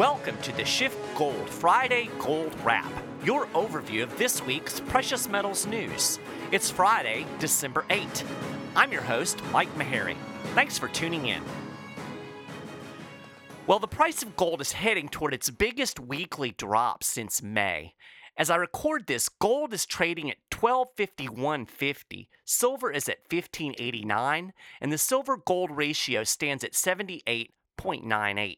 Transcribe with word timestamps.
Welcome 0.00 0.38
to 0.44 0.56
the 0.56 0.64
Shift 0.64 0.96
Gold 1.14 1.46
Friday 1.50 2.08
Gold 2.18 2.56
Wrap, 2.64 2.90
your 3.22 3.44
overview 3.48 4.02
of 4.02 4.16
this 4.16 4.42
week's 4.46 4.80
precious 4.80 5.28
metals 5.28 5.66
news. 5.66 6.18
It's 6.50 6.70
Friday, 6.70 7.26
December 7.38 7.84
8. 7.90 8.24
I'm 8.74 8.92
your 8.92 9.02
host, 9.02 9.42
Mike 9.52 9.68
Maharrey. 9.74 10.16
Thanks 10.54 10.78
for 10.78 10.88
tuning 10.88 11.26
in. 11.26 11.42
Well, 13.66 13.78
the 13.78 13.86
price 13.86 14.22
of 14.22 14.36
gold 14.36 14.62
is 14.62 14.72
heading 14.72 15.10
toward 15.10 15.34
its 15.34 15.50
biggest 15.50 16.00
weekly 16.00 16.52
drop 16.52 17.04
since 17.04 17.42
May. 17.42 17.92
As 18.38 18.48
I 18.48 18.56
record 18.56 19.06
this, 19.06 19.28
gold 19.28 19.74
is 19.74 19.84
trading 19.84 20.30
at 20.30 20.38
1251.50, 20.50 22.28
silver 22.46 22.90
is 22.90 23.06
at 23.06 23.18
1589, 23.30 24.54
and 24.80 24.90
the 24.90 24.96
silver 24.96 25.36
gold 25.36 25.70
ratio 25.70 26.24
stands 26.24 26.64
at 26.64 26.72
78.98. 26.72 28.56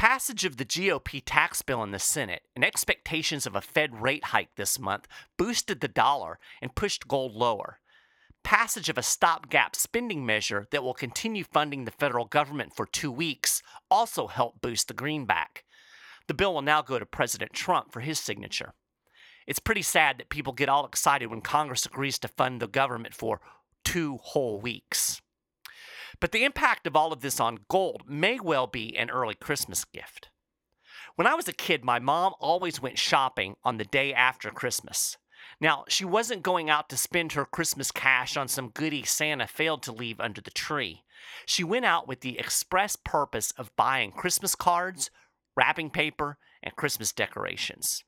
Passage 0.00 0.46
of 0.46 0.56
the 0.56 0.64
GOP 0.64 1.20
tax 1.22 1.60
bill 1.60 1.82
in 1.82 1.90
the 1.90 1.98
Senate 1.98 2.44
and 2.56 2.64
expectations 2.64 3.44
of 3.46 3.54
a 3.54 3.60
Fed 3.60 4.00
rate 4.00 4.24
hike 4.24 4.54
this 4.56 4.78
month 4.78 5.06
boosted 5.36 5.82
the 5.82 5.88
dollar 5.88 6.38
and 6.62 6.74
pushed 6.74 7.06
gold 7.06 7.34
lower. 7.34 7.80
Passage 8.42 8.88
of 8.88 8.96
a 8.96 9.02
stopgap 9.02 9.76
spending 9.76 10.24
measure 10.24 10.66
that 10.70 10.82
will 10.82 10.94
continue 10.94 11.44
funding 11.44 11.84
the 11.84 11.90
federal 11.90 12.24
government 12.24 12.74
for 12.74 12.86
two 12.86 13.12
weeks 13.12 13.62
also 13.90 14.26
helped 14.26 14.62
boost 14.62 14.88
the 14.88 14.94
greenback. 14.94 15.64
The 16.28 16.34
bill 16.34 16.54
will 16.54 16.62
now 16.62 16.80
go 16.80 16.98
to 16.98 17.04
President 17.04 17.52
Trump 17.52 17.92
for 17.92 18.00
his 18.00 18.18
signature. 18.18 18.72
It's 19.46 19.58
pretty 19.58 19.82
sad 19.82 20.16
that 20.16 20.30
people 20.30 20.54
get 20.54 20.70
all 20.70 20.86
excited 20.86 21.26
when 21.26 21.42
Congress 21.42 21.84
agrees 21.84 22.18
to 22.20 22.28
fund 22.28 22.62
the 22.62 22.68
government 22.68 23.14
for 23.14 23.42
two 23.84 24.16
whole 24.22 24.62
weeks. 24.62 25.20
But 26.20 26.32
the 26.32 26.44
impact 26.44 26.86
of 26.86 26.94
all 26.94 27.12
of 27.12 27.20
this 27.20 27.40
on 27.40 27.64
gold 27.68 28.02
may 28.06 28.38
well 28.38 28.66
be 28.66 28.96
an 28.96 29.10
early 29.10 29.34
Christmas 29.34 29.84
gift. 29.84 30.28
When 31.16 31.26
I 31.26 31.34
was 31.34 31.48
a 31.48 31.52
kid, 31.52 31.84
my 31.84 31.98
mom 31.98 32.34
always 32.38 32.80
went 32.80 32.98
shopping 32.98 33.56
on 33.64 33.78
the 33.78 33.84
day 33.84 34.12
after 34.12 34.50
Christmas. 34.50 35.16
Now, 35.60 35.84
she 35.88 36.04
wasn't 36.04 36.42
going 36.42 36.70
out 36.70 36.88
to 36.90 36.96
spend 36.96 37.32
her 37.32 37.44
Christmas 37.44 37.90
cash 37.90 38.36
on 38.36 38.48
some 38.48 38.68
goodie 38.68 39.04
Santa 39.04 39.46
failed 39.46 39.82
to 39.84 39.92
leave 39.92 40.20
under 40.20 40.40
the 40.40 40.50
tree. 40.50 41.02
She 41.46 41.64
went 41.64 41.84
out 41.84 42.06
with 42.06 42.20
the 42.20 42.38
express 42.38 42.96
purpose 42.96 43.50
of 43.52 43.74
buying 43.76 44.12
Christmas 44.12 44.54
cards, 44.54 45.10
wrapping 45.56 45.90
paper, 45.90 46.38
and 46.62 46.76
Christmas 46.76 47.12
decorations. 47.12 48.04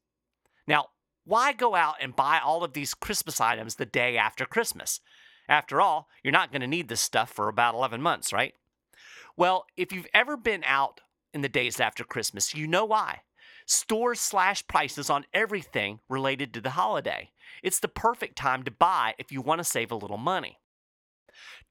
Now, 0.66 0.88
why 1.24 1.52
go 1.52 1.74
out 1.74 1.96
and 2.00 2.16
buy 2.16 2.38
all 2.38 2.64
of 2.64 2.72
these 2.72 2.94
Christmas 2.94 3.40
items 3.40 3.76
the 3.76 3.86
day 3.86 4.16
after 4.16 4.44
Christmas? 4.44 5.00
After 5.48 5.80
all, 5.80 6.08
you're 6.22 6.32
not 6.32 6.52
going 6.52 6.60
to 6.62 6.66
need 6.66 6.88
this 6.88 7.00
stuff 7.00 7.30
for 7.30 7.48
about 7.48 7.74
11 7.74 8.00
months, 8.00 8.32
right? 8.32 8.54
Well, 9.36 9.66
if 9.76 9.92
you've 9.92 10.06
ever 10.14 10.36
been 10.36 10.62
out 10.64 11.00
in 11.32 11.40
the 11.40 11.48
days 11.48 11.80
after 11.80 12.04
Christmas, 12.04 12.54
you 12.54 12.66
know 12.66 12.84
why. 12.84 13.20
Stores 13.66 14.20
slash 14.20 14.66
prices 14.66 15.08
on 15.08 15.24
everything 15.32 16.00
related 16.08 16.52
to 16.54 16.60
the 16.60 16.70
holiday. 16.70 17.30
It's 17.62 17.80
the 17.80 17.88
perfect 17.88 18.36
time 18.36 18.62
to 18.64 18.70
buy 18.70 19.14
if 19.18 19.32
you 19.32 19.40
want 19.40 19.60
to 19.60 19.64
save 19.64 19.90
a 19.90 19.96
little 19.96 20.18
money. 20.18 20.58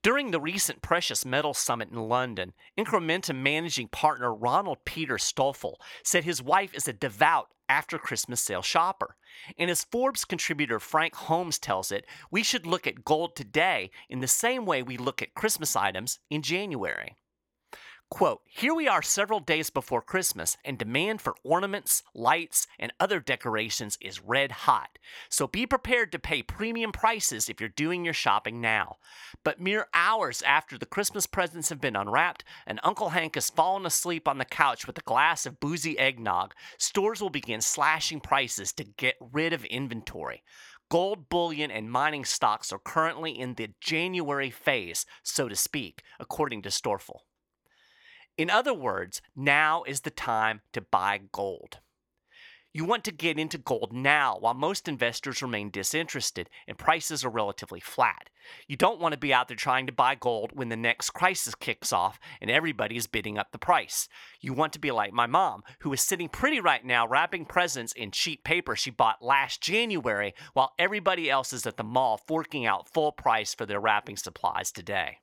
During 0.04 0.32
the 0.32 0.40
recent 0.40 0.82
Precious 0.82 1.26
Metals 1.26 1.60
Summit 1.60 1.92
in 1.92 1.98
London, 1.98 2.54
Incrementum 2.78 3.38
managing 3.38 3.88
partner 3.88 4.34
Ronald 4.34 4.80
Peter 4.84 5.18
Stöferle 5.18 5.76
said 6.04 6.24
his 6.24 6.42
wife 6.42 6.74
is 6.74 6.88
a 6.88 6.94
devout 6.94 7.50
after 7.72 7.98
Christmas 7.98 8.42
sale 8.42 8.62
shopper. 8.62 9.16
And 9.58 9.72
as 9.72 9.86
Forbes 9.86 10.26
contributor 10.26 10.78
Frank 10.78 11.16
Holmes 11.16 11.58
tells 11.58 11.90
it, 11.90 12.06
we 12.30 12.44
should 12.44 12.66
look 12.66 12.86
at 12.86 13.06
gold 13.06 13.34
today 13.34 13.92
in 14.10 14.20
the 14.20 14.28
same 14.28 14.66
way 14.66 14.84
we 14.84 14.98
look 14.98 15.22
at 15.22 15.36
Christmas 15.36 15.74
items 15.74 16.20
in 16.30 16.42
January. 16.42 17.16
Quote, 18.12 18.42
here 18.46 18.74
we 18.74 18.90
are 18.90 19.02
several 19.02 19.40
days 19.40 19.70
before 19.70 20.02
Christmas, 20.02 20.58
and 20.66 20.78
demand 20.78 21.22
for 21.22 21.34
ornaments, 21.46 22.04
lights, 22.14 22.68
and 22.78 22.92
other 23.00 23.22
decorations 23.22 23.98
is 24.02 24.22
red 24.22 24.52
hot. 24.52 25.00
So 25.30 25.48
be 25.48 25.66
prepared 25.66 26.12
to 26.12 26.20
pay 26.20 26.44
premium 26.44 26.92
prices 26.92 27.48
if 27.48 27.62
you're 27.62 27.70
doing 27.70 28.04
your 28.04 28.14
shopping 28.14 28.60
now. 28.60 28.98
But 29.46 29.62
mere 29.62 29.88
hours 29.94 30.42
after 30.42 30.78
the 30.78 30.86
Christmas 30.86 31.26
presents 31.26 31.70
have 31.70 31.80
been 31.80 31.96
unwrapped 31.96 32.44
and 32.68 32.82
Uncle 32.84 33.10
Hank 33.12 33.36
has 33.36 33.50
fallen 33.50 33.86
asleep 33.86 34.28
on 34.28 34.40
the 34.40 34.46
couch 34.46 34.86
with 34.86 34.98
a 34.98 35.04
glass 35.04 35.46
of 35.46 35.62
boozy 35.62 35.98
eggnog, 35.98 36.54
stores 36.78 37.22
will 37.22 37.30
begin 37.30 37.62
slashing 37.62 38.20
prices 38.20 38.74
to 38.74 38.84
get 38.84 39.16
rid 39.22 39.54
of 39.54 39.64
inventory. 39.64 40.44
Gold 40.90 41.30
bullion 41.30 41.72
and 41.72 41.90
mining 41.90 42.26
stocks 42.26 42.74
are 42.74 42.80
currently 42.80 43.32
in 43.32 43.54
the 43.54 43.70
January 43.80 44.50
phase, 44.50 45.06
so 45.24 45.48
to 45.48 45.56
speak, 45.56 46.04
according 46.20 46.62
to 46.64 46.70
Stöferle. 46.70 47.22
In 48.38 48.50
other 48.50 48.74
words, 48.74 49.22
now 49.36 49.84
is 49.84 50.02
the 50.02 50.10
time 50.10 50.62
to 50.74 50.82
buy 50.82 51.20
gold. 51.32 51.80
You 52.74 52.86
want 52.86 53.04
to 53.04 53.12
get 53.12 53.38
into 53.38 53.58
gold 53.58 53.92
now 53.92 54.38
while 54.40 54.54
most 54.54 54.88
investors 54.88 55.42
remain 55.42 55.72
disinterested 55.72 56.50
and 56.66 56.78
prices 56.78 57.26
are 57.26 57.30
relatively 57.30 57.82
flat. 57.82 58.30
You 58.66 58.78
don't 58.78 59.02
want 59.02 59.12
to 59.12 59.20
be 59.20 59.34
out 59.34 59.50
there 59.50 59.58
trying 59.58 59.88
to 59.88 59.92
buy 59.92 60.16
gold 60.16 60.52
when 60.54 60.70
the 60.70 60.78
next 60.78 61.10
crisis 61.10 61.54
kicks 61.54 61.92
off 61.92 62.18
and 62.40 62.50
everybody 62.50 62.96
is 62.96 63.08
bidding 63.08 63.38
up 63.38 63.52
the 63.52 63.58
price. 63.58 64.08
You 64.40 64.54
want 64.54 64.72
to 64.72 64.80
be 64.80 64.90
like 64.92 65.12
my 65.12 65.28
mom, 65.28 65.64
who 65.80 65.92
is 65.92 66.00
sitting 66.00 66.30
pretty 66.30 66.62
right 66.62 66.86
now 66.86 67.06
wrapping 67.06 67.44
presents 67.44 67.92
in 67.92 68.12
cheap 68.12 68.46
paper 68.46 68.78
she 68.78 68.90
bought 68.90 69.22
last 69.22 69.62
January 69.62 70.34
while 70.54 70.72
everybody 70.80 71.30
else 71.30 71.52
is 71.52 71.66
at 71.66 71.76
the 71.76 71.84
mall 71.84 72.16
forking 72.26 72.66
out 72.66 72.88
full 72.88 73.12
price 73.12 73.54
for 73.54 73.66
their 73.66 73.82
wrapping 73.82 74.16
supplies 74.16 74.72
today. 74.72 75.18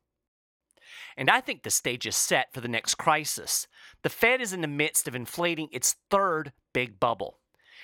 And 1.16 1.31
I 1.31 1.41
think 1.41 1.62
the 1.62 1.71
stage 1.71 2.06
is 2.06 2.16
set 2.16 2.53
for 2.53 2.60
the 2.60 2.69
next 2.69 2.97
crisis. 2.97 3.66
The 4.03 4.10
Fed 4.10 4.41
is 4.41 4.53
in 4.53 4.60
the 4.60 4.69
midst 4.69 5.09
of 5.09 5.15
inflating 5.15 5.69
its 5.72 5.97
third 6.10 6.53
big 6.72 7.00
bubble. 7.00 7.38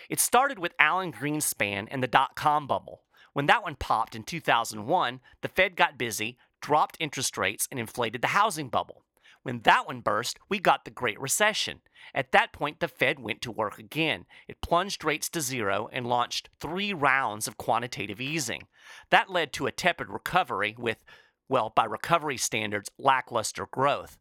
It 0.09 0.20
started 0.20 0.59
with 0.59 0.75
Alan 0.78 1.12
Greenspan 1.12 1.88
and 1.91 2.03
the 2.03 2.09
dot 2.09 2.37
com 2.37 2.66
bubble. 2.66 3.03
When 3.32 3.47
that 3.47 3.64
one 3.64 3.75
popped 3.75 4.14
in 4.14 4.22
2001, 4.22 5.20
the 5.41 5.48
Fed 5.48 5.76
got 5.76 5.98
busy, 5.98 6.38
dropped 6.60 6.97
interest 7.00 7.37
rates, 7.37 7.66
and 7.70 7.81
inflated 7.81 8.22
the 8.22 8.28
housing 8.28 8.69
bubble. 8.69 9.03
When 9.43 9.60
that 9.60 9.87
one 9.87 10.00
burst, 10.00 10.38
we 10.48 10.59
got 10.59 10.84
the 10.84 10.91
Great 10.91 11.20
Recession. 11.20 11.81
At 12.14 12.32
that 12.32 12.53
point, 12.53 12.81
the 12.81 12.88
Fed 12.88 13.19
went 13.19 13.43
to 13.43 13.50
work 13.50 13.78
again. 13.78 14.25
It 14.48 14.62
plunged 14.62 15.04
rates 15.04 15.28
to 15.31 15.41
zero 15.43 15.91
and 15.93 16.06
launched 16.06 16.48
three 16.60 16.94
rounds 16.94 17.47
of 17.47 17.59
quantitative 17.59 18.20
easing. 18.20 18.69
That 19.10 19.31
led 19.31 19.53
to 19.54 19.66
a 19.66 19.72
tepid 19.72 20.09
recovery 20.09 20.75
with 20.78 21.04
well, 21.49 21.72
by 21.75 21.84
recovery 21.84 22.37
standards, 22.37 22.91
lackluster 22.99 23.66
growth. 23.71 24.19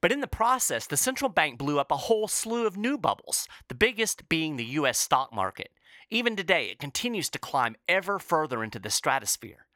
But 0.00 0.12
in 0.12 0.20
the 0.20 0.26
process, 0.26 0.86
the 0.86 0.96
central 0.96 1.28
bank 1.28 1.58
blew 1.58 1.78
up 1.78 1.90
a 1.90 1.96
whole 1.96 2.28
slew 2.28 2.66
of 2.66 2.76
new 2.76 2.96
bubbles, 2.98 3.48
the 3.68 3.74
biggest 3.74 4.28
being 4.28 4.56
the 4.56 4.64
US 4.64 4.98
stock 4.98 5.32
market. 5.32 5.70
Even 6.10 6.36
today, 6.36 6.66
it 6.66 6.78
continues 6.78 7.28
to 7.30 7.38
climb 7.38 7.76
ever 7.88 8.18
further 8.18 8.62
into 8.62 8.78
the 8.78 8.90
stratosphere. 8.90 9.66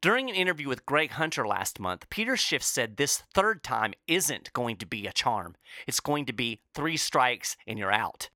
During 0.00 0.28
an 0.28 0.36
interview 0.36 0.68
with 0.68 0.86
Greg 0.86 1.12
Hunter 1.12 1.46
last 1.46 1.80
month, 1.80 2.08
Peter 2.10 2.36
Schiff 2.36 2.62
said 2.62 2.96
this 2.96 3.22
third 3.34 3.62
time 3.62 3.94
isn't 4.06 4.52
going 4.52 4.76
to 4.76 4.86
be 4.86 5.06
a 5.06 5.12
charm. 5.12 5.56
It's 5.86 6.00
going 6.00 6.26
to 6.26 6.32
be 6.32 6.60
three 6.74 6.96
strikes 6.96 7.56
and 7.66 7.78
you're 7.78 7.92
out. 7.92 8.28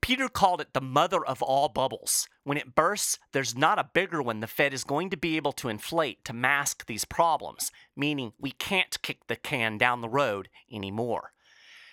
Peter 0.00 0.28
called 0.28 0.60
it 0.60 0.72
the 0.72 0.80
mother 0.80 1.24
of 1.24 1.42
all 1.42 1.68
bubbles. 1.68 2.28
When 2.44 2.56
it 2.56 2.74
bursts, 2.74 3.18
there's 3.32 3.56
not 3.56 3.78
a 3.78 3.90
bigger 3.92 4.22
one 4.22 4.40
the 4.40 4.46
Fed 4.46 4.72
is 4.72 4.84
going 4.84 5.10
to 5.10 5.16
be 5.16 5.36
able 5.36 5.52
to 5.52 5.68
inflate 5.68 6.24
to 6.24 6.32
mask 6.32 6.86
these 6.86 7.04
problems, 7.04 7.70
meaning 7.96 8.32
we 8.38 8.52
can't 8.52 9.00
kick 9.02 9.26
the 9.26 9.36
can 9.36 9.76
down 9.76 10.00
the 10.00 10.08
road 10.08 10.48
anymore. 10.72 11.32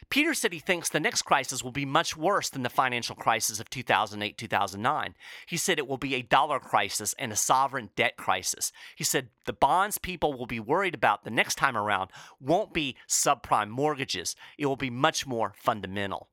Peter 0.10 0.34
said 0.34 0.54
he 0.54 0.60
thinks 0.60 0.90
the 0.90 1.00
next 1.00 1.24
crisis 1.24 1.64
will 1.64 1.72
be 1.72 1.86
much 1.86 2.16
worse 2.16 2.50
than 2.50 2.64
the 2.64 2.70
financial 2.70 3.16
crisis 3.16 3.60
of 3.60 3.70
2008 3.70 4.38
2009. 4.38 5.16
He 5.48 5.58
said 5.58 5.80
it 5.80 5.88
will 5.88 5.98
be 5.98 6.16
a 6.16 6.22
dollar 6.22 6.60
crisis 6.60 7.16
and 7.18 7.31
a 7.31 7.36
sovereign 7.36 7.90
debt 7.96 8.16
crisis. 8.16 8.72
He 8.96 9.04
said 9.04 9.30
the 9.46 9.54
bonds 9.54 9.98
people 9.98 10.34
will 10.34 10.46
be 10.46 10.60
worried 10.60 10.94
about 10.94 11.24
the 11.24 11.31
next 11.31 11.56
time 11.56 11.75
around 11.75 12.12
won't 12.40 12.74
be 12.74 12.96
subprime 13.10 13.69
mortgages, 13.69 14.36
it 14.58 14.68
will 14.68 14.75
be 14.75 14.90
much 14.90 15.25
more 15.25 15.54
fundamental. 15.56 16.30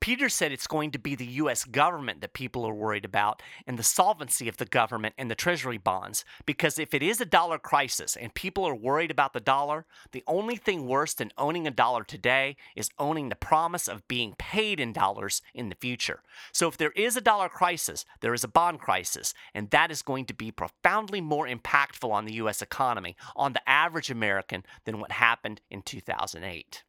Peter 0.00 0.28
said 0.28 0.52
it's 0.52 0.66
going 0.66 0.90
to 0.90 0.98
be 0.98 1.14
the 1.14 1.26
U.S. 1.26 1.64
government 1.64 2.20
that 2.20 2.32
people 2.32 2.64
are 2.64 2.74
worried 2.74 3.04
about 3.04 3.42
and 3.66 3.78
the 3.78 3.82
solvency 3.82 4.48
of 4.48 4.58
the 4.58 4.64
government 4.64 5.14
and 5.18 5.30
the 5.30 5.34
Treasury 5.34 5.78
bonds. 5.78 6.24
Because 6.44 6.78
if 6.78 6.94
it 6.94 7.02
is 7.02 7.20
a 7.20 7.26
dollar 7.26 7.58
crisis 7.58 8.16
and 8.16 8.32
people 8.34 8.64
are 8.64 8.74
worried 8.74 9.10
about 9.10 9.32
the 9.32 9.40
dollar, 9.40 9.86
the 10.12 10.22
only 10.26 10.56
thing 10.56 10.86
worse 10.86 11.14
than 11.14 11.32
owning 11.36 11.66
a 11.66 11.70
dollar 11.70 12.04
today 12.04 12.56
is 12.74 12.90
owning 12.98 13.28
the 13.28 13.36
promise 13.36 13.88
of 13.88 14.06
being 14.06 14.34
paid 14.38 14.78
in 14.78 14.92
dollars 14.92 15.42
in 15.54 15.68
the 15.70 15.76
future. 15.76 16.22
So 16.52 16.68
if 16.68 16.76
there 16.76 16.92
is 16.92 17.16
a 17.16 17.20
dollar 17.20 17.48
crisis, 17.48 18.04
there 18.20 18.34
is 18.34 18.44
a 18.44 18.48
bond 18.48 18.80
crisis, 18.80 19.34
and 19.54 19.70
that 19.70 19.90
is 19.90 20.02
going 20.02 20.26
to 20.26 20.34
be 20.34 20.50
profoundly 20.50 21.20
more 21.20 21.48
impactful 21.48 22.10
on 22.10 22.26
the 22.26 22.34
U.S. 22.34 22.62
economy, 22.62 23.16
on 23.34 23.54
the 23.54 23.68
average 23.68 24.10
American, 24.10 24.64
than 24.84 25.00
what 25.00 25.12
happened 25.12 25.60
in 25.70 25.82
2008. 25.82 26.84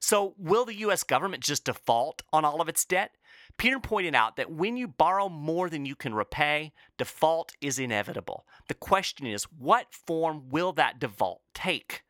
So, 0.00 0.34
will 0.38 0.64
the 0.64 0.76
US 0.76 1.02
government 1.02 1.42
just 1.42 1.64
default 1.64 2.22
on 2.32 2.44
all 2.44 2.60
of 2.60 2.68
its 2.68 2.84
debt? 2.84 3.12
Peter 3.56 3.80
pointed 3.80 4.14
out 4.14 4.36
that 4.36 4.52
when 4.52 4.76
you 4.76 4.86
borrow 4.86 5.28
more 5.28 5.68
than 5.68 5.84
you 5.84 5.96
can 5.96 6.14
repay, 6.14 6.72
default 6.96 7.52
is 7.60 7.78
inevitable. 7.78 8.46
The 8.68 8.74
question 8.74 9.26
is, 9.26 9.44
what 9.44 9.92
form 9.92 10.48
will 10.48 10.72
that 10.74 11.00
default 11.00 11.42
take? 11.54 12.04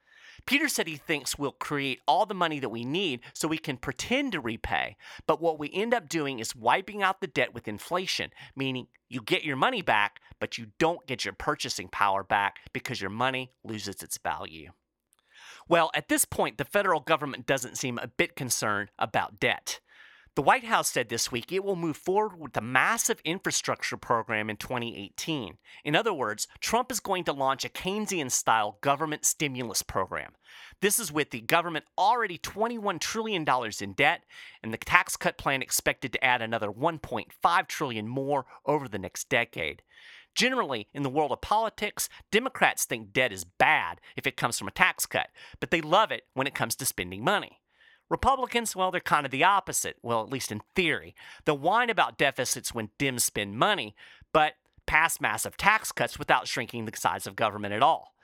Peter 0.46 0.68
said 0.68 0.86
he 0.86 0.96
thinks 0.96 1.38
we'll 1.38 1.52
create 1.52 2.00
all 2.06 2.24
the 2.24 2.34
money 2.34 2.58
that 2.58 2.70
we 2.70 2.84
need 2.84 3.20
so 3.34 3.46
we 3.48 3.58
can 3.58 3.76
pretend 3.76 4.32
to 4.32 4.40
repay, 4.40 4.96
but 5.26 5.42
what 5.42 5.58
we 5.58 5.70
end 5.72 5.92
up 5.92 6.08
doing 6.08 6.38
is 6.38 6.56
wiping 6.56 7.02
out 7.02 7.20
the 7.20 7.26
debt 7.26 7.52
with 7.52 7.68
inflation, 7.68 8.30
meaning 8.56 8.86
you 9.08 9.20
get 9.20 9.44
your 9.44 9.56
money 9.56 9.82
back, 9.82 10.20
but 10.40 10.56
you 10.56 10.68
don't 10.78 11.06
get 11.06 11.24
your 11.24 11.34
purchasing 11.34 11.88
power 11.88 12.22
back 12.22 12.60
because 12.72 13.00
your 13.00 13.10
money 13.10 13.52
loses 13.62 14.02
its 14.02 14.18
value. 14.18 14.70
Well, 15.68 15.90
at 15.94 16.08
this 16.08 16.24
point, 16.24 16.56
the 16.56 16.64
federal 16.64 17.00
government 17.00 17.46
doesn't 17.46 17.76
seem 17.76 17.98
a 17.98 18.08
bit 18.08 18.34
concerned 18.34 18.90
about 18.98 19.38
debt. 19.38 19.80
The 20.34 20.42
White 20.42 20.64
House 20.64 20.88
said 20.88 21.08
this 21.08 21.32
week 21.32 21.50
it 21.50 21.64
will 21.64 21.74
move 21.74 21.96
forward 21.96 22.38
with 22.38 22.56
a 22.56 22.60
massive 22.60 23.20
infrastructure 23.24 23.96
program 23.96 24.48
in 24.48 24.56
2018. 24.56 25.58
In 25.84 25.96
other 25.96 26.14
words, 26.14 26.46
Trump 26.60 26.92
is 26.92 27.00
going 27.00 27.24
to 27.24 27.32
launch 27.32 27.64
a 27.64 27.68
Keynesian 27.68 28.30
style 28.30 28.78
government 28.80 29.24
stimulus 29.24 29.82
program. 29.82 30.34
This 30.80 31.00
is 31.00 31.10
with 31.10 31.30
the 31.30 31.40
government 31.40 31.86
already 31.98 32.38
$21 32.38 33.00
trillion 33.00 33.44
in 33.80 33.92
debt, 33.94 34.22
and 34.62 34.72
the 34.72 34.78
tax 34.78 35.16
cut 35.16 35.38
plan 35.38 35.60
expected 35.60 36.12
to 36.12 36.24
add 36.24 36.40
another 36.40 36.68
1.5 36.68 37.66
trillion 37.66 38.06
more 38.06 38.46
over 38.64 38.88
the 38.88 38.98
next 38.98 39.28
decade. 39.28 39.82
Generally, 40.38 40.86
in 40.94 41.02
the 41.02 41.10
world 41.10 41.32
of 41.32 41.40
politics, 41.40 42.08
Democrats 42.30 42.84
think 42.84 43.12
debt 43.12 43.32
is 43.32 43.42
bad 43.42 44.00
if 44.16 44.24
it 44.24 44.36
comes 44.36 44.56
from 44.56 44.68
a 44.68 44.70
tax 44.70 45.04
cut, 45.04 45.30
but 45.58 45.72
they 45.72 45.80
love 45.80 46.12
it 46.12 46.26
when 46.34 46.46
it 46.46 46.54
comes 46.54 46.76
to 46.76 46.86
spending 46.86 47.24
money. 47.24 47.60
Republicans, 48.08 48.76
well, 48.76 48.92
they're 48.92 49.00
kind 49.00 49.26
of 49.26 49.32
the 49.32 49.42
opposite. 49.42 49.96
Well, 50.00 50.22
at 50.22 50.30
least 50.30 50.52
in 50.52 50.62
theory. 50.76 51.16
They'll 51.44 51.58
whine 51.58 51.90
about 51.90 52.18
deficits 52.18 52.72
when 52.72 52.90
Dems 53.00 53.22
spend 53.22 53.58
money, 53.58 53.96
but 54.32 54.52
pass 54.86 55.20
massive 55.20 55.56
tax 55.56 55.90
cuts 55.90 56.20
without 56.20 56.46
shrinking 56.46 56.84
the 56.84 56.96
size 56.96 57.26
of 57.26 57.34
government 57.34 57.74
at 57.74 57.82
all. 57.82 58.14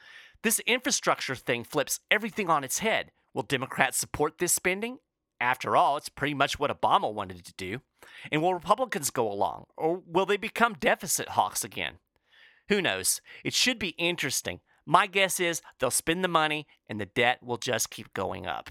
This 0.44 0.60
infrastructure 0.60 1.34
thing 1.34 1.64
flips 1.64 1.98
everything 2.12 2.48
on 2.48 2.62
its 2.62 2.78
head. 2.78 3.10
Will 3.34 3.42
Democrats 3.42 3.98
support 3.98 4.38
this 4.38 4.52
spending? 4.52 4.98
After 5.40 5.76
all, 5.76 5.96
it's 5.96 6.10
pretty 6.10 6.34
much 6.34 6.60
what 6.60 6.70
Obama 6.70 7.12
wanted 7.12 7.44
to 7.44 7.54
do. 7.56 7.80
And 8.30 8.40
will 8.40 8.54
Republicans 8.54 9.10
go 9.10 9.28
along? 9.30 9.64
Or 9.76 10.00
will 10.06 10.26
they 10.26 10.36
become 10.36 10.76
deficit 10.78 11.30
hawks 11.30 11.64
again? 11.64 11.94
Who 12.68 12.80
knows? 12.80 13.20
It 13.44 13.54
should 13.54 13.78
be 13.78 13.90
interesting. 13.90 14.60
My 14.86 15.06
guess 15.06 15.40
is 15.40 15.62
they'll 15.78 15.90
spend 15.90 16.22
the 16.22 16.28
money 16.28 16.66
and 16.88 17.00
the 17.00 17.06
debt 17.06 17.42
will 17.42 17.56
just 17.56 17.90
keep 17.90 18.12
going 18.14 18.46
up. 18.46 18.70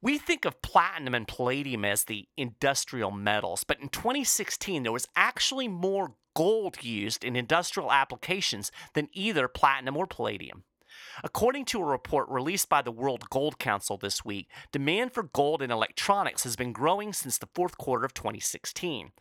We 0.00 0.18
think 0.18 0.44
of 0.44 0.60
platinum 0.60 1.14
and 1.14 1.26
palladium 1.26 1.84
as 1.84 2.04
the 2.04 2.28
industrial 2.36 3.10
metals, 3.10 3.64
but 3.64 3.80
in 3.80 3.88
2016, 3.88 4.82
there 4.82 4.92
was 4.92 5.08
actually 5.16 5.66
more 5.66 6.14
gold 6.36 6.84
used 6.84 7.24
in 7.24 7.36
industrial 7.36 7.90
applications 7.90 8.70
than 8.92 9.08
either 9.12 9.48
platinum 9.48 9.96
or 9.96 10.06
palladium. 10.06 10.64
According 11.22 11.64
to 11.66 11.80
a 11.80 11.84
report 11.84 12.28
released 12.28 12.68
by 12.68 12.82
the 12.82 12.92
World 12.92 13.30
Gold 13.30 13.58
Council 13.58 13.96
this 13.96 14.24
week, 14.24 14.48
demand 14.72 15.12
for 15.12 15.22
gold 15.22 15.62
in 15.62 15.70
electronics 15.70 16.44
has 16.44 16.56
been 16.56 16.72
growing 16.72 17.12
since 17.12 17.38
the 17.38 17.48
fourth 17.54 17.78
quarter 17.78 18.04
of 18.04 18.14
2016. 18.14 19.12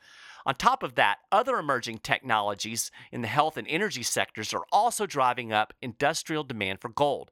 On 0.45 0.55
top 0.55 0.83
of 0.83 0.95
that, 0.95 1.19
other 1.31 1.57
emerging 1.57 1.99
technologies 1.99 2.91
in 3.11 3.21
the 3.21 3.27
health 3.27 3.57
and 3.57 3.67
energy 3.67 4.03
sectors 4.03 4.53
are 4.53 4.65
also 4.71 5.05
driving 5.05 5.53
up 5.53 5.73
industrial 5.81 6.43
demand 6.43 6.81
for 6.81 6.89
gold 6.89 7.31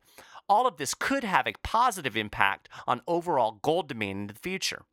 all 0.52 0.68
of 0.68 0.76
this 0.76 0.94
could 0.94 1.24
have 1.24 1.48
a 1.48 1.54
positive 1.64 2.18
impact 2.18 2.68
on 2.86 3.02
overall 3.08 3.60
gold 3.62 3.88
demand 3.88 4.20
in 4.20 4.28
the 4.28 4.34
future. 4.34 4.84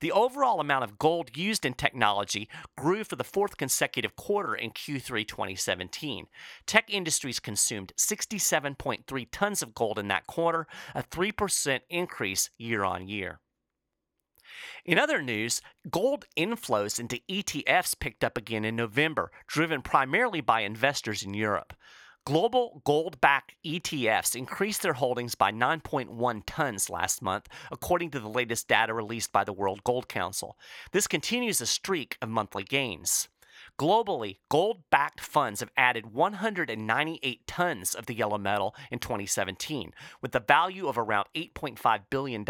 The 0.00 0.12
overall 0.12 0.60
amount 0.60 0.84
of 0.84 0.98
gold 0.98 1.36
used 1.36 1.64
in 1.64 1.74
technology 1.74 2.48
grew 2.76 3.04
for 3.04 3.16
the 3.16 3.24
fourth 3.24 3.56
consecutive 3.56 4.16
quarter 4.16 4.54
in 4.54 4.70
Q3 4.70 5.26
2017. 5.26 6.26
Tech 6.66 6.84
industries 6.88 7.40
consumed 7.40 7.92
67.3 7.98 9.26
tons 9.32 9.62
of 9.62 9.74
gold 9.74 9.98
in 9.98 10.08
that 10.08 10.26
quarter, 10.26 10.66
a 10.94 11.02
3% 11.02 11.80
increase 11.88 12.50
year 12.58 12.84
on 12.84 13.08
year. 13.08 13.40
In 14.84 14.98
other 14.98 15.22
news, 15.22 15.60
gold 15.90 16.26
inflows 16.36 16.98
into 16.98 17.20
ETFs 17.30 17.98
picked 17.98 18.24
up 18.24 18.36
again 18.36 18.64
in 18.64 18.76
November, 18.76 19.30
driven 19.46 19.82
primarily 19.82 20.40
by 20.40 20.60
investors 20.60 21.22
in 21.22 21.34
Europe. 21.34 21.74
Global 22.24 22.82
gold 22.84 23.20
backed 23.20 23.56
ETFs 23.66 24.36
increased 24.36 24.82
their 24.82 24.92
holdings 24.92 25.34
by 25.34 25.50
9.1 25.50 26.42
tons 26.46 26.88
last 26.88 27.20
month, 27.20 27.48
according 27.72 28.12
to 28.12 28.20
the 28.20 28.28
latest 28.28 28.68
data 28.68 28.94
released 28.94 29.32
by 29.32 29.42
the 29.42 29.52
World 29.52 29.82
Gold 29.82 30.08
Council. 30.08 30.56
This 30.92 31.08
continues 31.08 31.60
a 31.60 31.66
streak 31.66 32.16
of 32.22 32.28
monthly 32.28 32.62
gains. 32.62 33.28
Globally, 33.78 34.38
gold 34.48 34.82
backed 34.90 35.20
funds 35.20 35.60
have 35.60 35.72
added 35.76 36.12
198 36.12 37.46
tons 37.46 37.94
of 37.94 38.06
the 38.06 38.14
yellow 38.14 38.38
metal 38.38 38.74
in 38.90 38.98
2017, 38.98 39.92
with 40.20 40.34
a 40.34 40.40
value 40.40 40.86
of 40.86 40.98
around 40.98 41.26
$8.5 41.34 42.00
billion. 42.10 42.44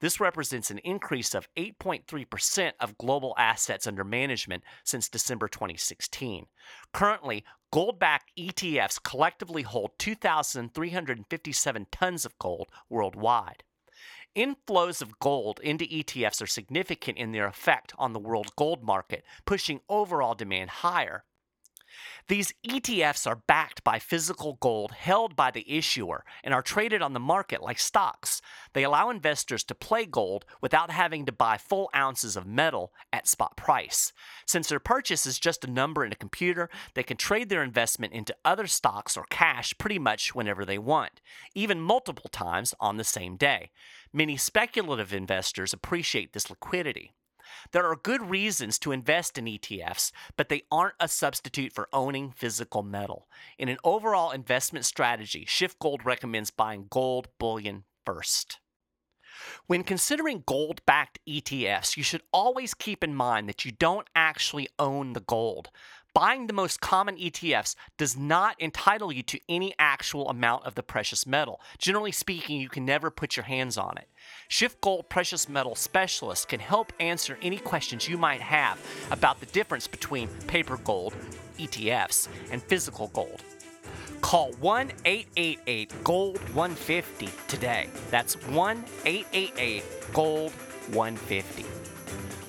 This 0.00 0.20
represents 0.20 0.70
an 0.70 0.78
increase 0.78 1.34
of 1.34 1.48
8.3% 1.56 2.72
of 2.78 2.98
global 2.98 3.34
assets 3.38 3.86
under 3.86 4.04
management 4.04 4.62
since 4.84 5.08
December 5.08 5.48
2016. 5.48 6.46
Currently, 6.92 7.44
gold 7.72 7.98
backed 7.98 8.30
ETFs 8.38 9.02
collectively 9.02 9.62
hold 9.62 9.92
2,357 9.98 11.86
tons 11.90 12.24
of 12.24 12.38
gold 12.38 12.68
worldwide. 12.88 13.64
Inflows 14.36 15.00
of 15.00 15.20
gold 15.20 15.60
into 15.62 15.84
ETFs 15.84 16.42
are 16.42 16.46
significant 16.48 17.18
in 17.18 17.30
their 17.30 17.46
effect 17.46 17.94
on 17.98 18.12
the 18.12 18.18
world 18.18 18.56
gold 18.56 18.82
market, 18.82 19.24
pushing 19.44 19.80
overall 19.88 20.34
demand 20.34 20.70
higher. 20.70 21.22
These 22.28 22.52
ETFs 22.66 23.26
are 23.26 23.42
backed 23.46 23.84
by 23.84 23.98
physical 23.98 24.58
gold 24.60 24.92
held 24.92 25.36
by 25.36 25.50
the 25.50 25.70
issuer 25.70 26.24
and 26.42 26.54
are 26.54 26.62
traded 26.62 27.02
on 27.02 27.12
the 27.12 27.20
market 27.20 27.62
like 27.62 27.78
stocks. 27.78 28.40
They 28.72 28.82
allow 28.82 29.10
investors 29.10 29.62
to 29.64 29.74
play 29.74 30.06
gold 30.06 30.44
without 30.60 30.90
having 30.90 31.26
to 31.26 31.32
buy 31.32 31.58
full 31.58 31.90
ounces 31.94 32.36
of 32.36 32.46
metal 32.46 32.92
at 33.12 33.28
spot 33.28 33.56
price. 33.56 34.12
Since 34.46 34.68
their 34.68 34.80
purchase 34.80 35.26
is 35.26 35.38
just 35.38 35.64
a 35.64 35.70
number 35.70 36.04
in 36.04 36.12
a 36.12 36.16
computer, 36.16 36.70
they 36.94 37.02
can 37.02 37.16
trade 37.16 37.48
their 37.48 37.62
investment 37.62 38.12
into 38.12 38.36
other 38.44 38.66
stocks 38.66 39.16
or 39.16 39.26
cash 39.28 39.74
pretty 39.76 39.98
much 39.98 40.34
whenever 40.34 40.64
they 40.64 40.78
want, 40.78 41.20
even 41.54 41.80
multiple 41.80 42.30
times 42.30 42.74
on 42.80 42.96
the 42.96 43.04
same 43.04 43.36
day. 43.36 43.70
Many 44.12 44.36
speculative 44.36 45.12
investors 45.12 45.72
appreciate 45.72 46.32
this 46.32 46.48
liquidity. 46.48 47.12
There 47.72 47.86
are 47.90 47.96
good 47.96 48.22
reasons 48.30 48.78
to 48.80 48.92
invest 48.92 49.38
in 49.38 49.46
ETFs, 49.46 50.12
but 50.36 50.48
they 50.48 50.62
aren't 50.70 50.94
a 51.00 51.08
substitute 51.08 51.72
for 51.72 51.88
owning 51.92 52.32
physical 52.32 52.82
metal. 52.82 53.28
In 53.58 53.68
an 53.68 53.78
overall 53.84 54.30
investment 54.30 54.84
strategy, 54.84 55.44
SchiffGold 55.46 56.04
recommends 56.04 56.50
buying 56.50 56.86
gold 56.90 57.28
bullion 57.38 57.84
first. 58.04 58.60
When 59.66 59.82
considering 59.82 60.44
gold 60.46 60.84
backed 60.86 61.18
ETFs, 61.28 61.96
you 61.96 62.02
should 62.02 62.22
always 62.32 62.74
keep 62.74 63.02
in 63.02 63.14
mind 63.14 63.48
that 63.48 63.64
you 63.64 63.72
don't 63.72 64.08
actually 64.14 64.68
own 64.78 65.12
the 65.12 65.20
gold 65.20 65.70
buying 66.14 66.46
the 66.46 66.52
most 66.52 66.80
common 66.80 67.16
ETFs 67.16 67.74
does 67.98 68.16
not 68.16 68.60
entitle 68.60 69.12
you 69.12 69.22
to 69.24 69.40
any 69.48 69.74
actual 69.78 70.30
amount 70.30 70.64
of 70.64 70.76
the 70.76 70.82
precious 70.82 71.26
metal. 71.26 71.60
Generally 71.78 72.12
speaking, 72.12 72.60
you 72.60 72.68
can 72.68 72.86
never 72.86 73.10
put 73.10 73.36
your 73.36 73.44
hands 73.44 73.76
on 73.76 73.98
it. 73.98 74.08
Shift 74.48 74.80
SchiffGold 74.80 75.08
Precious 75.08 75.48
Metal 75.48 75.74
Specialist 75.74 76.48
can 76.48 76.60
help 76.60 76.92
answer 77.00 77.36
any 77.42 77.58
questions 77.58 78.08
you 78.08 78.16
might 78.16 78.40
have 78.40 78.80
about 79.10 79.40
the 79.40 79.46
difference 79.46 79.88
between 79.88 80.28
paper 80.46 80.76
gold, 80.78 81.14
ETFs, 81.58 82.28
and 82.50 82.62
physical 82.62 83.08
gold. 83.08 83.42
Call 84.20 84.52
1 84.54 84.92
888 85.04 86.04
Gold 86.04 86.38
150 86.54 87.28
today. 87.48 87.88
That's 88.10 88.34
1 88.46 88.84
888 89.04 89.84
Gold 90.12 90.52
150. 90.92 91.73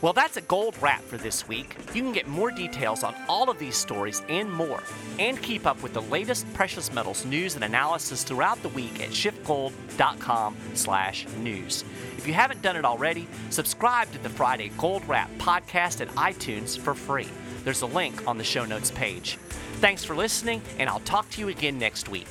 Well, 0.02 0.14
that's 0.14 0.38
a 0.38 0.42
gold 0.42 0.76
wrap 0.82 1.02
for 1.02 1.18
this 1.18 1.48
week. 1.48 1.76
You 1.94 2.04
can 2.04 2.12
get 2.12 2.28
more 2.28 2.52
details 2.52 3.04
on 3.04 3.16
all 3.28 3.50
of 3.50 3.58
these 3.58 3.76
stories 3.76 4.22
and 4.30 4.52
more, 4.52 4.84
and 5.18 5.42
keep 5.42 5.66
up 5.66 5.82
with 5.82 5.94
the 5.94 6.04
latest 6.04 6.54
precious 6.54 6.94
metals 6.94 7.26
news 7.26 7.56
and 7.56 7.64
analysis 7.64 8.24
throughout 8.24 8.62
the 8.62 8.70
week 8.70 9.02
at 9.02 9.10
schiffgold.com/news. 9.10 11.84
If 12.18 12.28
you 12.28 12.34
haven't 12.34 12.62
done 12.62 12.76
it 12.76 12.86
already, 12.86 13.28
subscribe 13.50 14.12
to 14.12 14.20
the 14.20 14.30
Friday 14.30 14.70
Gold 14.78 15.08
Wrap 15.08 15.32
podcast 15.38 16.02
at 16.02 16.10
iTunes 16.10 16.78
for 16.78 16.94
free. 16.94 17.30
There's 17.64 17.82
a 17.82 17.88
link 17.88 18.28
on 18.28 18.38
the 18.38 18.44
show 18.44 18.66
notes 18.66 18.92
page. 18.92 19.40
Thanks 19.80 20.04
for 20.04 20.16
listening, 20.16 20.62
and 20.78 20.88
I'll 20.90 21.00
talk 21.00 21.30
to 21.32 21.40
you 21.40 21.48
again 21.50 21.80
next 21.80 22.10
week. 22.10 22.28